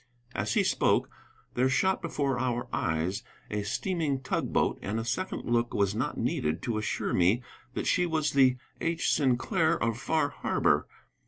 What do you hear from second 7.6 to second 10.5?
that she was the "H. Sinclair, of Far